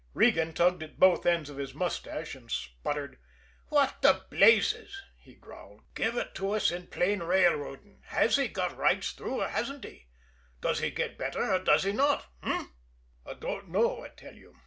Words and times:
Regan 0.15 0.51
tugged 0.53 0.81
at 0.81 0.99
both 0.99 1.27
ends 1.27 1.47
of 1.47 1.57
his 1.57 1.75
mustache 1.75 2.33
and 2.33 2.49
sputtered. 2.49 3.19
"What 3.67 4.01
the 4.01 4.25
blazes!" 4.31 4.99
he 5.15 5.35
growled. 5.35 5.83
"Give 5.93 6.17
it 6.17 6.33
to 6.37 6.53
us 6.53 6.71
in 6.71 6.87
plain 6.87 7.19
railroading! 7.21 8.01
Has 8.07 8.35
he 8.37 8.47
got 8.47 8.75
rights 8.75 9.11
through 9.11 9.41
or 9.41 9.49
hasn't 9.49 9.83
he? 9.83 10.07
Does 10.59 10.79
he 10.79 10.89
get 10.89 11.19
better 11.19 11.53
or 11.53 11.59
does 11.59 11.83
he 11.83 11.91
not? 11.91 12.25
H'm?" 12.41 12.73
"I 13.27 13.35
don't 13.35 13.69
know, 13.69 14.03
I 14.03 14.07
tell 14.09 14.33
you!" 14.33 14.55